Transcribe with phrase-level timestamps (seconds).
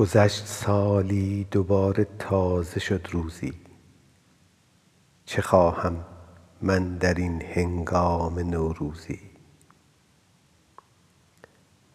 [0.00, 3.52] گذشت سالی دوباره تازه شد روزی.
[5.24, 6.04] چه خواهم
[6.62, 9.20] من در این هنگام نوروزی؟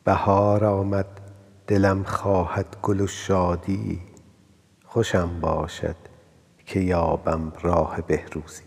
[0.04, 1.08] بهار آمد
[1.68, 4.02] دلم خواهد گل و شادی.
[4.86, 5.96] خوشم باشد
[6.66, 8.64] که یابم راه بهروزی.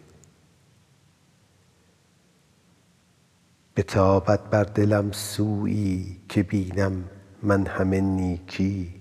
[3.77, 7.05] بتابد بر دلم سویی که بینم
[7.43, 8.98] من همه نیکی.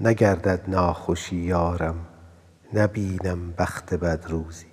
[0.00, 2.06] نگردد ناخوشی یارم
[2.72, 4.66] نبینم بخت بد روزی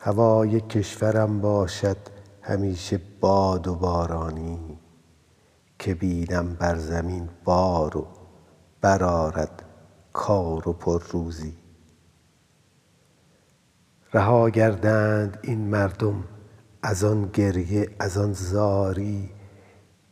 [0.00, 1.96] هوای کشورم باشد
[2.42, 4.78] همیشه باد و بارانی
[5.78, 8.06] که بینم بر زمین بار و
[8.80, 9.62] برآرد
[10.12, 11.56] کار و پرروزی.
[14.12, 16.24] رها گردند این مردم
[16.82, 19.30] از آن گریه از آن زاری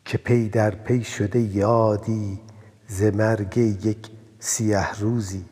[0.05, 2.41] که پی در پی شده یادی
[2.89, 5.45] ز مرگ یک سیه روزی.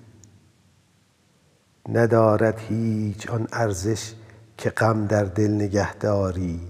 [1.88, 4.12] ندارد هیچ آن ارزش
[4.56, 6.60] که غم در دل نگه داری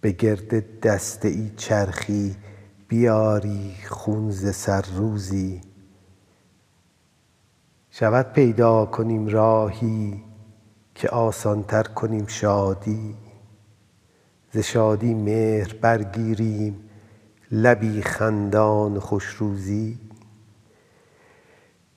[0.00, 2.36] به گرد دسته ای چرخی
[2.88, 5.60] بیاری خون ز سر روزی.
[7.90, 10.24] شود پیدا کنیم راهی
[10.94, 13.14] که آسان تر کنیم شادی.
[14.52, 16.88] ز شادی مهر برگیریم
[17.54, 19.98] لبی خندان و خوش روزی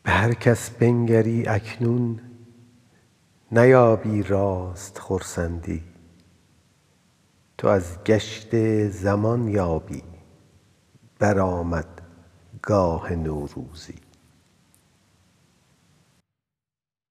[0.03, 2.20] به هر کس بنگری اکنون
[3.52, 5.83] نیابی راست خرسندی.
[7.58, 8.56] تو از گشت
[8.88, 10.03] زمان یابی
[11.20, 12.02] برآمد
[12.61, 13.95] گاه نوروزی.